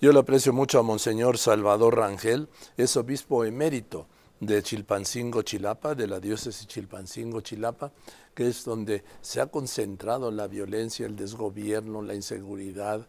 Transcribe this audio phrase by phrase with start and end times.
[0.00, 4.06] Yo le aprecio mucho a Monseñor Salvador Rangel, es obispo emérito
[4.38, 7.90] de Chilpancingo, Chilapa, de la diócesis Chilpancingo, Chilapa,
[8.32, 13.08] que es donde se ha concentrado la violencia, el desgobierno, la inseguridad,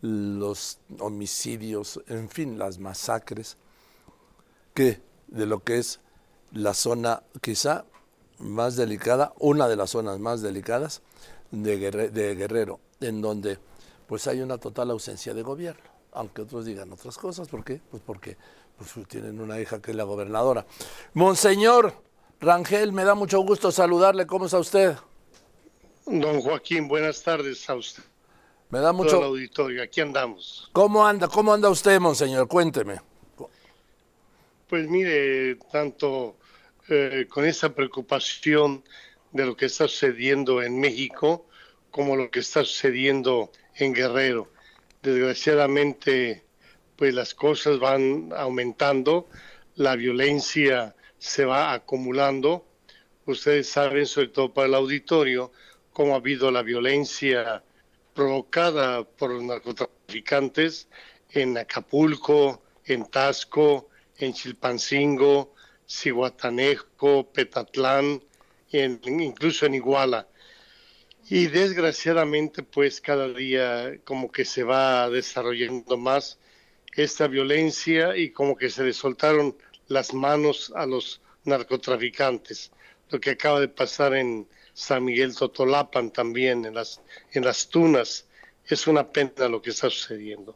[0.00, 3.58] los homicidios, en fin, las masacres,
[4.72, 6.00] que de lo que es
[6.50, 7.84] la zona quizá
[8.38, 11.02] más delicada, una de las zonas más delicadas
[11.50, 13.58] de, Guerrero, en donde
[14.06, 17.48] pues hay una total ausencia de gobierno aunque otros digan otras cosas.
[17.48, 17.80] ¿Por qué?
[17.90, 18.36] Pues porque
[18.76, 20.66] pues, tienen una hija que es la gobernadora.
[21.14, 21.94] Monseñor
[22.40, 24.26] Rangel, me da mucho gusto saludarle.
[24.26, 24.96] ¿Cómo está usted?
[26.06, 28.02] Don Joaquín, buenas tardes a usted.
[28.70, 29.10] Me da mucho.
[29.10, 30.70] Todo auditorio, aquí andamos.
[30.72, 31.28] ¿Cómo anda?
[31.28, 32.48] ¿Cómo anda usted, monseñor?
[32.48, 33.00] Cuénteme.
[34.68, 36.36] Pues mire, tanto
[36.88, 38.82] eh, con esa preocupación
[39.30, 41.44] de lo que está sucediendo en México
[41.90, 44.51] como lo que está sucediendo en Guerrero
[45.02, 46.44] desgraciadamente
[46.96, 49.28] pues las cosas van aumentando,
[49.74, 52.64] la violencia se va acumulando.
[53.26, 55.52] Ustedes saben, sobre todo para el auditorio,
[55.92, 57.62] cómo ha habido la violencia
[58.14, 60.88] provocada por los narcotraficantes
[61.30, 65.54] en Acapulco, en Tasco, en Chilpancingo,
[65.88, 68.22] Cihuatanejo, Petatlán,
[68.70, 70.28] incluso en Iguala.
[71.34, 76.36] Y desgraciadamente, pues cada día como que se va desarrollando más
[76.94, 79.56] esta violencia y como que se le soltaron
[79.88, 82.70] las manos a los narcotraficantes.
[83.08, 87.00] Lo que acaba de pasar en San Miguel Totolapan también, en las,
[87.32, 88.26] en las tunas,
[88.66, 90.54] es una pena lo que está sucediendo.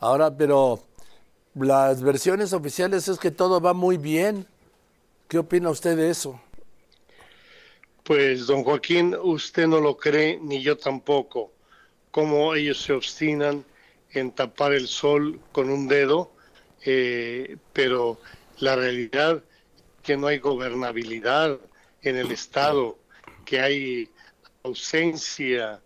[0.00, 0.84] Ahora, pero
[1.54, 4.46] las versiones oficiales es que todo va muy bien.
[5.28, 6.38] ¿Qué opina usted de eso?
[8.10, 11.52] Pues, don Joaquín, usted no lo cree, ni yo tampoco,
[12.10, 13.64] cómo ellos se obstinan
[14.10, 16.32] en tapar el sol con un dedo,
[16.84, 18.20] eh, pero
[18.58, 19.44] la realidad
[20.02, 21.60] que no hay gobernabilidad
[22.02, 22.98] en el Estado,
[23.44, 24.08] que hay
[24.64, 25.80] ausencia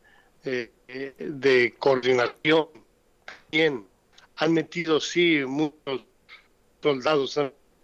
[0.46, 0.70] eh,
[1.18, 2.68] de coordinación.
[3.50, 3.86] Bien,
[4.36, 6.00] han metido, sí, muchos
[6.82, 7.38] soldados,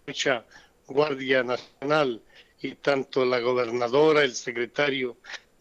[0.07, 0.43] mucha
[0.87, 2.23] Guardia Nacional,
[2.61, 5.17] y tanto la gobernadora, el secretario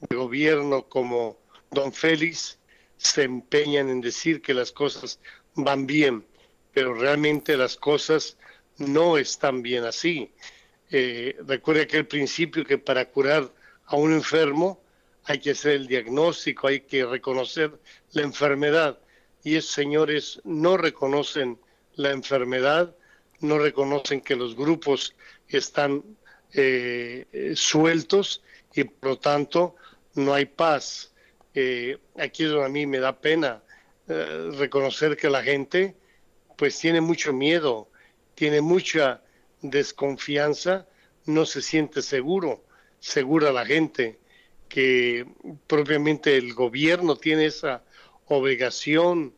[0.08, 1.38] de gobierno como
[1.70, 2.58] don Félix
[2.96, 5.20] se empeñan en decir que las cosas
[5.54, 6.26] van bien,
[6.72, 8.36] pero realmente las cosas
[8.76, 10.30] no están bien así.
[10.90, 13.50] Eh, recuerde aquel principio que para curar
[13.86, 14.82] a un enfermo
[15.24, 17.78] hay que hacer el diagnóstico, hay que reconocer
[18.12, 18.98] la enfermedad.
[19.42, 21.58] Y esos señores no reconocen
[21.94, 22.94] la enfermedad,
[23.40, 25.14] no reconocen que los grupos
[25.48, 26.02] están
[26.52, 28.42] eh, sueltos
[28.74, 29.76] y por lo tanto
[30.14, 31.12] no hay paz.
[31.54, 33.62] Eh, aquí donde a mí me da pena
[34.08, 35.96] eh, reconocer que la gente
[36.56, 37.88] pues tiene mucho miedo,
[38.34, 39.22] tiene mucha
[39.62, 40.86] desconfianza,
[41.26, 42.64] no se siente seguro,
[42.98, 44.18] segura la gente,
[44.68, 45.26] que
[45.66, 47.82] propiamente el gobierno tiene esa
[48.26, 49.34] obligación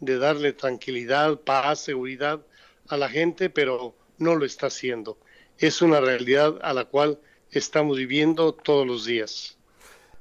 [0.00, 2.44] de darle tranquilidad, paz, seguridad
[2.88, 5.18] a la gente, pero no lo está haciendo
[5.58, 7.18] es una realidad a la cual
[7.50, 9.56] estamos viviendo todos los días.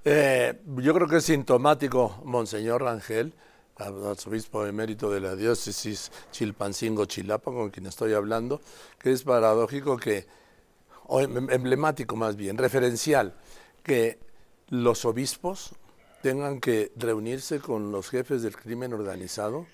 [0.04, 3.34] Eh, yo creo que es sintomático, Monseñor Rangel,
[3.78, 8.62] arzobispo emérito de la diócesis Chilpancingo-Chilapa, con quien estoy hablando,
[9.00, 10.26] que es paradójico que,
[11.08, 13.34] o em, emblemático más bien, referencial,
[13.84, 14.20] que
[14.70, 15.72] los obispos
[16.22, 19.66] tengan que reunirse con los jefes del crimen organizado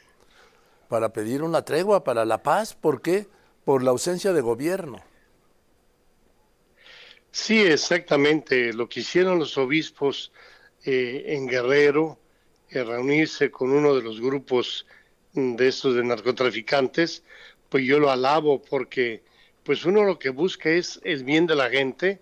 [0.90, 2.74] para pedir una tregua para la paz.
[2.74, 3.28] ¿Por qué?
[3.64, 5.02] Por la ausencia de gobierno.
[7.32, 8.74] Sí, exactamente.
[8.74, 10.32] Lo que hicieron los obispos
[10.84, 12.20] eh, en Guerrero,
[12.70, 14.86] eh, reunirse con uno de los grupos
[15.34, 17.24] mm, de estos de narcotraficantes,
[17.70, 19.24] pues yo lo alabo porque
[19.64, 22.22] pues uno lo que busca es el bien de la gente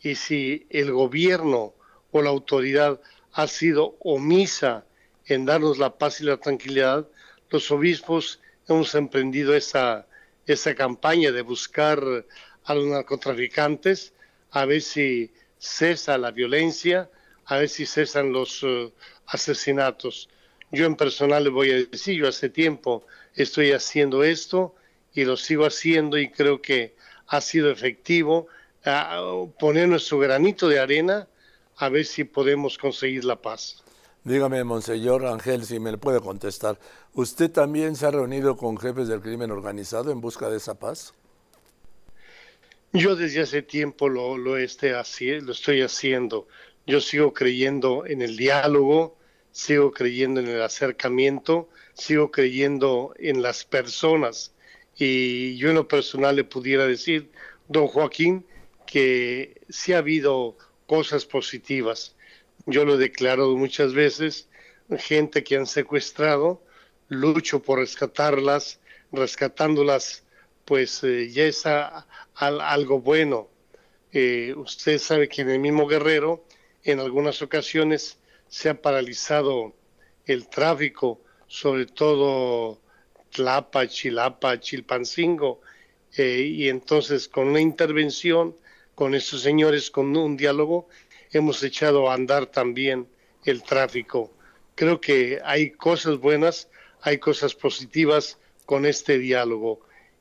[0.00, 1.74] y si el gobierno
[2.10, 3.00] o la autoridad
[3.32, 4.86] ha sido omisa
[5.26, 7.08] en darnos la paz y la tranquilidad,
[7.50, 10.06] los obispos hemos emprendido esa,
[10.46, 12.02] esa campaña de buscar
[12.64, 14.12] a los narcotraficantes
[14.50, 17.10] a ver si cesa la violencia,
[17.46, 18.92] a ver si cesan los eh,
[19.26, 20.28] asesinatos.
[20.70, 23.04] Yo en personal le voy a decir, yo hace tiempo
[23.34, 24.74] estoy haciendo esto
[25.12, 26.94] y lo sigo haciendo y creo que
[27.26, 28.48] ha sido efectivo
[29.58, 31.28] poner nuestro granito de arena
[31.76, 33.82] a ver si podemos conseguir la paz.
[34.24, 36.78] Dígame, Monseñor Ángel, si me puede contestar.
[37.14, 41.14] ¿Usted también se ha reunido con jefes del crimen organizado en busca de esa paz?
[42.92, 46.48] Yo desde hace tiempo lo, lo, este, lo estoy haciendo.
[46.86, 49.16] Yo sigo creyendo en el diálogo,
[49.52, 54.54] sigo creyendo en el acercamiento, sigo creyendo en las personas
[54.96, 57.30] y yo en lo personal le pudiera decir,
[57.68, 58.44] don Joaquín,
[58.86, 62.16] que sí ha habido cosas positivas.
[62.66, 64.48] Yo lo he declarado muchas veces,
[64.98, 66.62] gente que han secuestrado,
[67.08, 68.80] lucho por rescatarlas,
[69.12, 70.24] rescatándolas,
[70.64, 71.64] pues eh, ya es
[72.34, 73.48] algo bueno.
[74.12, 76.44] Eh, usted sabe que en el mismo Guerrero,
[76.84, 78.18] en algunas ocasiones,
[78.48, 79.74] se ha paralizado
[80.26, 82.80] el tráfico, sobre todo
[83.30, 85.60] Tlapa, Chilapa, Chilpancingo,
[86.16, 88.56] eh, y entonces con una intervención
[89.00, 90.88] con estos señores, con un diálogo,
[91.32, 93.08] hemos echado a andar también
[93.44, 94.30] el tráfico.
[94.74, 96.68] Creo que hay cosas buenas,
[97.00, 99.80] hay cosas positivas con este diálogo.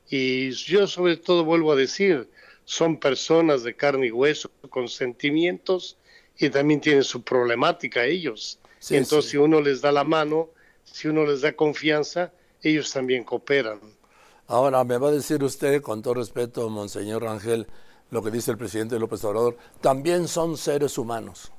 [0.09, 2.29] Y yo sobre todo vuelvo a decir,
[2.65, 5.97] son personas de carne y hueso, con sentimientos,
[6.37, 8.59] y también tienen su problemática ellos.
[8.89, 10.49] Entonces, si uno les da la mano,
[10.83, 13.79] si uno les da confianza, ellos también cooperan.
[14.47, 17.67] Ahora, me va a decir usted, con todo respeto, Monseñor Rangel,
[18.09, 21.51] lo que dice el presidente López Obrador, también son seres humanos.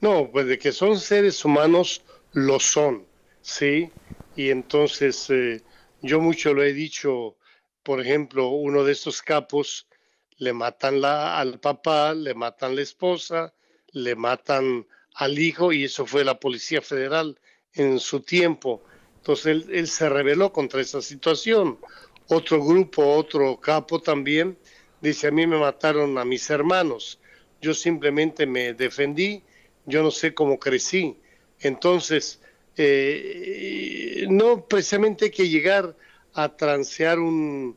[0.00, 3.04] No, pues de que son seres humanos, lo son,
[3.42, 3.90] ¿sí?
[4.36, 5.62] Y entonces eh,
[6.02, 7.36] yo mucho lo he dicho,
[7.82, 9.88] por ejemplo, uno de estos capos
[10.36, 13.54] le matan la, al papá, le matan la esposa,
[13.92, 17.38] le matan al hijo y eso fue la Policía Federal
[17.72, 18.82] en su tiempo.
[19.16, 21.78] Entonces él, él se rebeló contra esa situación.
[22.28, 24.58] Otro grupo, otro capo también,
[25.00, 27.18] dice, a mí me mataron a mis hermanos,
[27.60, 29.42] yo simplemente me defendí,
[29.86, 31.18] yo no sé cómo crecí.
[31.60, 32.40] Entonces,
[32.78, 35.96] eh, no precisamente hay que llegar
[36.34, 37.76] a transear un,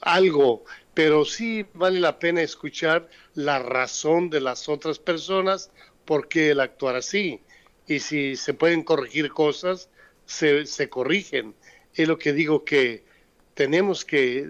[0.00, 5.70] algo, pero sí vale la pena escuchar la razón de las otras personas
[6.04, 7.40] por qué él actuar así.
[7.86, 9.88] Y si se pueden corregir cosas,
[10.24, 11.54] se, se corrigen
[11.96, 13.04] es lo que digo que
[13.54, 14.48] tenemos que eh,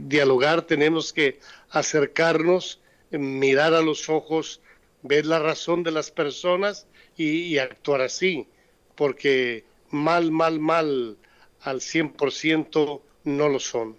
[0.00, 1.38] dialogar, tenemos que
[1.68, 2.80] acercarnos,
[3.10, 4.60] mirar a los ojos,
[5.02, 6.86] ver la razón de las personas
[7.22, 8.48] y, actuar así,
[8.94, 11.18] porque mal, mal, mal
[11.60, 13.96] al 100% no lo son.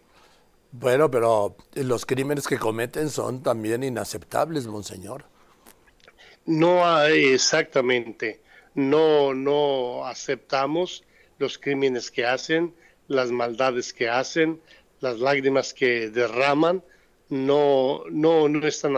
[0.71, 5.25] Bueno, pero los crímenes que cometen son también inaceptables, monseñor.
[6.45, 8.41] No, exactamente.
[8.73, 11.03] No, no aceptamos
[11.38, 12.73] los crímenes que hacen,
[13.07, 14.62] las maldades que hacen,
[15.01, 16.83] las lágrimas que derraman,
[17.29, 18.94] no, no, no, están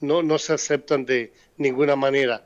[0.00, 2.44] no, no se aceptan de ninguna manera.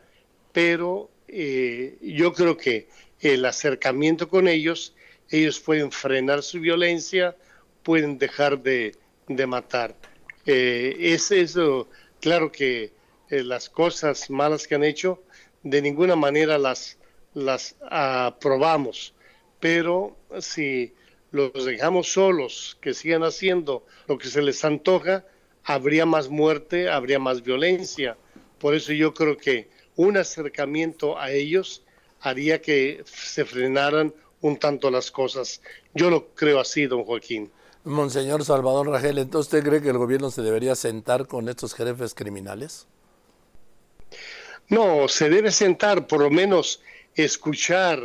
[0.53, 2.89] Pero eh, yo creo que
[3.21, 4.95] el acercamiento con ellos,
[5.31, 7.37] ellos pueden frenar su violencia,
[7.83, 8.97] pueden dejar de,
[9.47, 9.97] matar.
[10.45, 11.89] Eh, es eso,
[12.21, 12.93] claro que
[13.31, 15.23] eh, las cosas malas que han hecho,
[15.63, 16.99] de ninguna manera las,
[17.35, 19.15] las aprobamos
[19.63, 20.93] pero si
[21.31, 25.25] los dejamos solos, que sigan haciendo lo que se les antoja,
[25.63, 28.17] habría más muerte, habría más violencia.
[28.59, 29.71] Por eso yo creo que
[30.03, 31.83] un acercamiento a ellos
[32.21, 35.63] haría que se frenaran un tanto las cosas.
[35.95, 37.51] Yo lo creo así, don Joaquín.
[37.85, 42.15] Monseñor Salvador Rangel, ¿entonces usted cree que el gobierno se debería sentar con estos jefes
[42.15, 42.87] criminales?
[44.69, 46.81] No, se debe sentar, por lo menos
[47.15, 48.01] escuchar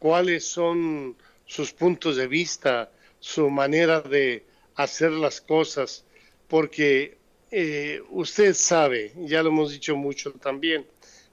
[0.00, 2.90] cuáles son sus puntos de vista,
[3.20, 6.04] su manera de hacer las cosas,
[6.48, 7.16] porque
[7.50, 10.86] eh, usted sabe, ya lo hemos dicho mucho también,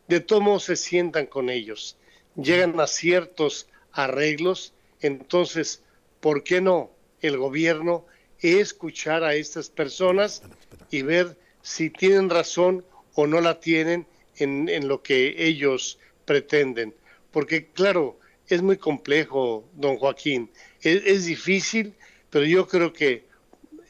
[0.07, 1.97] de todos se sientan con ellos,
[2.35, 5.83] llegan a ciertos arreglos, entonces,
[6.19, 8.05] ¿por qué no el gobierno
[8.39, 10.43] escuchar a estas personas
[10.91, 12.85] y ver si tienen razón
[13.15, 14.05] o no la tienen
[14.37, 16.93] en, en lo que ellos pretenden?
[17.31, 20.49] Porque claro, es muy complejo, don Joaquín.
[20.81, 21.93] Es, difícil,
[22.29, 23.25] pero yo creo que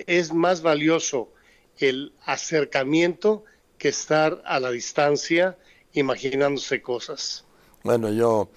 [0.07, 1.31] es más valioso
[1.77, 3.43] el acercamiento
[3.77, 5.57] que estar a la distancia
[5.99, 7.45] imaginándose cosas.
[7.83, 8.49] Bueno, yo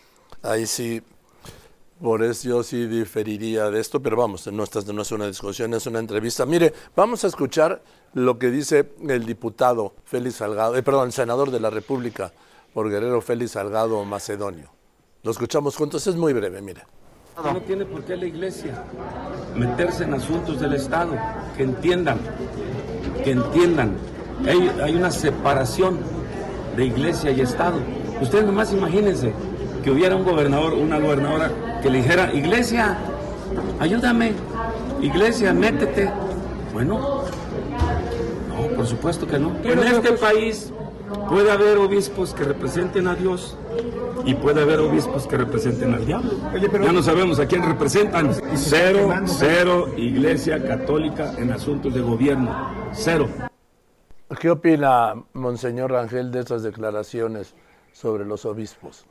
[0.43, 1.03] ahí sí,
[2.01, 5.87] por eso yo sí diferiría de esto, pero vamos, no, no es una discusión, es
[5.87, 6.47] una entrevista.
[6.47, 7.83] Mire, vamos a escuchar
[8.15, 12.33] lo que dice el diputado Félix Salgado, eh, perdón, el senador de la República
[12.73, 14.71] por Guerrero Félix Salgado Macedonio.
[15.23, 16.87] Lo escuchamos juntos, es muy breve, mira.
[17.43, 18.83] No tiene por qué la iglesia
[19.55, 21.17] meterse en asuntos del Estado,
[21.57, 22.19] que entiendan,
[23.23, 23.97] que entiendan.
[24.45, 25.99] Hay, hay una separación
[26.79, 27.81] de iglesia y Estado.
[28.23, 29.33] Ustedes nomás imagínense
[29.83, 31.51] que hubiera un gobernador, una gobernadora
[31.83, 32.97] que le dijera, iglesia,
[33.81, 34.33] ayúdame,
[35.03, 36.09] iglesia, métete.
[36.73, 37.25] Bueno,
[38.49, 39.57] no, por supuesto que no.
[39.65, 40.73] En este país
[41.29, 43.57] puede haber obispos que representen a Dios
[44.25, 46.31] Y puede haber obispos que representen al diablo.
[46.85, 48.31] Ya no sabemos a quién representan.
[48.55, 52.51] Cero, cero iglesia católica en asuntos de gobierno.
[52.93, 53.29] Cero.
[54.37, 57.55] ¿Qué opina Monseñor Rangel de estas declaraciones
[57.93, 59.07] sobre los obispos?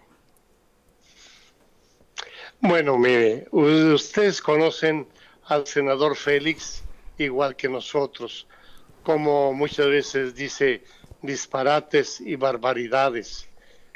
[2.59, 5.07] Bueno, mire, ustedes conocen
[5.45, 6.83] al senador Félix
[7.17, 8.47] igual que nosotros,
[9.01, 10.83] como muchas veces dice
[11.23, 13.49] disparates y barbaridades.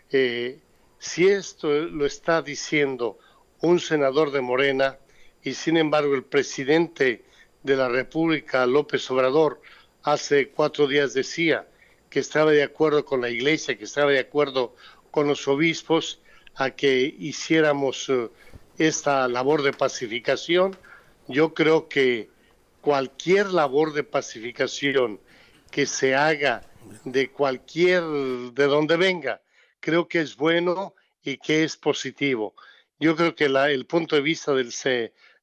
[0.09, 0.59] Eh,
[0.97, 3.19] si esto lo está diciendo
[3.61, 4.97] un senador de Morena
[5.43, 7.25] y sin embargo el presidente
[7.61, 9.61] de la República, López Obrador,
[10.03, 11.67] hace cuatro días decía
[12.09, 14.75] que estaba de acuerdo con la iglesia, que estaba de acuerdo
[15.11, 16.19] con los obispos
[16.55, 18.29] a que hiciéramos eh,
[18.77, 20.75] esta labor de pacificación,
[21.27, 22.29] yo creo que
[22.81, 25.19] cualquier labor de pacificación
[25.69, 26.63] que se haga
[27.05, 29.41] de cualquier, de donde venga,
[29.79, 32.55] creo que es bueno y que es positivo.
[32.99, 34.73] Yo creo que el punto de vista del,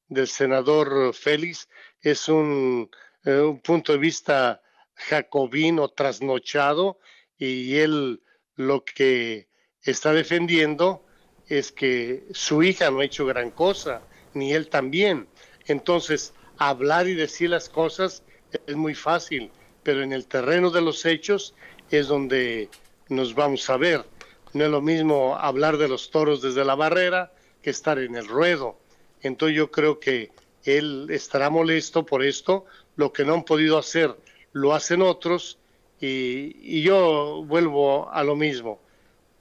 [0.07, 1.67] del senador Félix
[2.01, 2.89] es un,
[3.29, 4.61] eh, un punto de vista
[4.95, 6.99] jacobino trasnochado
[7.37, 8.21] y él
[8.55, 9.47] lo que
[9.83, 11.05] está defendiendo
[11.47, 14.01] es que su hija no ha hecho gran cosa,
[14.33, 15.27] ni él también.
[15.65, 18.23] Entonces, hablar y decir las cosas
[18.65, 19.51] es muy fácil,
[19.83, 21.53] pero en el terreno de los hechos
[21.89, 22.69] es donde
[23.09, 24.05] nos vamos a ver.
[24.53, 27.31] No es lo mismo hablar de los toros desde la barrera
[27.61, 28.79] que estar en el ruedo.
[29.21, 30.31] Entonces yo creo que
[30.77, 32.65] él estará molesto por esto.
[32.95, 34.15] Lo que no han podido hacer
[34.51, 35.57] lo hacen otros
[35.99, 38.79] y, yo vuelvo a lo mismo.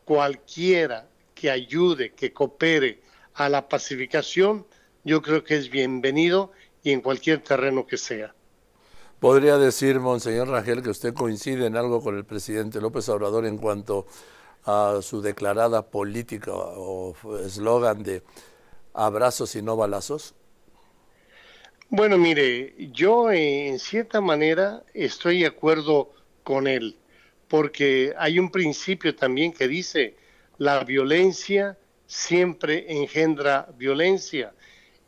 [0.05, 3.01] Cualquiera que ayude, que coopere
[3.35, 4.67] a la pacificación,
[5.05, 8.35] yo creo que es bienvenido y en cualquier terreno que sea.
[9.21, 13.59] ¿Podría decir, Monseñor Rangel, que usted coincide en algo con el presidente López Obrador en
[13.59, 14.07] cuanto
[14.65, 18.23] a su declarada política o eslogan de
[18.95, 20.35] abrazos y no balazos?
[21.91, 26.99] Bueno, mire, yo en cierta manera estoy de acuerdo con él,
[27.49, 30.15] porque hay un principio también que dice,
[30.59, 34.53] la violencia siempre engendra violencia.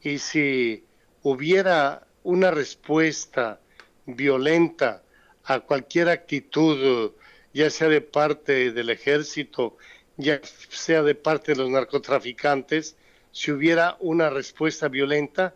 [0.01, 0.85] Y si
[1.23, 3.61] hubiera una respuesta
[4.07, 5.03] violenta
[5.45, 7.13] a cualquier actitud,
[7.53, 9.77] ya sea de parte del ejército,
[10.17, 12.97] ya sea de parte de los narcotraficantes,
[13.33, 15.55] si hubiera una respuesta violenta,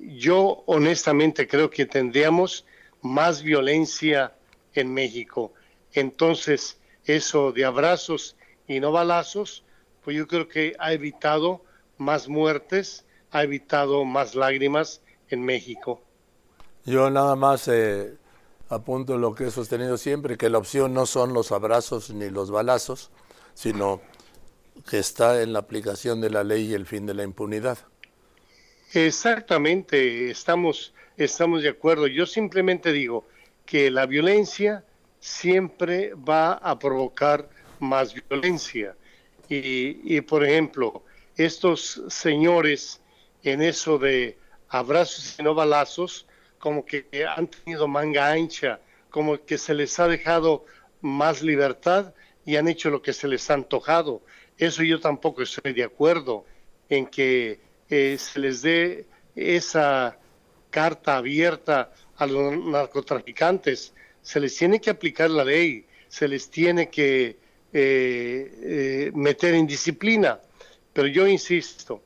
[0.00, 2.64] yo honestamente creo que tendríamos
[3.02, 4.34] más violencia
[4.74, 5.52] en México.
[5.92, 8.36] Entonces, eso de abrazos
[8.66, 9.64] y no balazos,
[10.02, 11.62] pues yo creo que ha evitado
[11.96, 16.00] más muertes, ha evitado más lágrimas en México.
[16.84, 18.16] Yo nada más eh,
[18.68, 22.50] apunto lo que he sostenido siempre, que la opción no son los abrazos ni los
[22.50, 23.10] balazos,
[23.54, 24.00] sino
[24.88, 27.78] que está en la aplicación de la ley y el fin de la impunidad.
[28.92, 32.06] Exactamente, estamos, estamos de acuerdo.
[32.06, 33.26] Yo simplemente digo
[33.66, 34.84] que la violencia
[35.20, 38.96] siempre va a provocar más violencia.
[39.48, 41.02] Y, y por ejemplo,
[41.36, 43.00] estos señores
[43.42, 46.26] en eso de abrazos y no balazos,
[46.58, 48.80] como que han tenido manga ancha,
[49.10, 50.64] como que se les ha dejado
[51.02, 52.14] más libertad
[52.44, 54.22] y han hecho lo que se les ha antojado.
[54.56, 56.46] Eso yo tampoco estoy de acuerdo
[56.88, 60.18] en que eh, se les dé esa
[60.70, 63.94] carta abierta a los narcotraficantes.
[64.22, 67.38] Se les tiene que aplicar la ley, se les tiene que
[67.72, 70.40] eh, eh, meter en disciplina.
[70.92, 72.02] Pero yo insisto,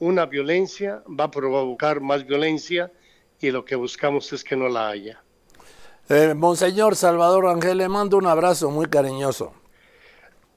[0.00, 2.92] una violencia va a provocar más violencia
[3.40, 5.22] y lo que buscamos es que no la haya.
[6.08, 9.54] Eh, Monseñor Salvador Ángel, le mando un abrazo muy cariñoso.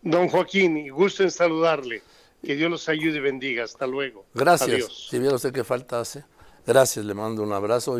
[0.02, 2.02] Don Joaquín, gusto en saludarle.
[2.44, 3.64] Que Dios los ayude y bendiga.
[3.64, 4.26] Hasta luego.
[4.34, 5.08] Gracias.
[5.10, 6.24] Si viera usted qué falta hace.
[6.66, 7.96] Gracias, le mando un abrazo.